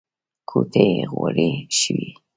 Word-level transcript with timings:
ګوتې 0.49 0.85
يې 0.95 1.03
غوړې 1.13 1.51
شوې. 1.79 2.09